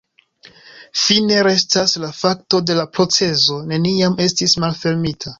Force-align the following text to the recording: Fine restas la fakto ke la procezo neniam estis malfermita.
Fine 1.01 1.35
restas 1.47 1.91
la 2.05 2.09
fakto 2.19 2.61
ke 2.69 2.77
la 2.79 2.85
procezo 2.99 3.59
neniam 3.73 4.17
estis 4.25 4.57
malfermita. 4.65 5.29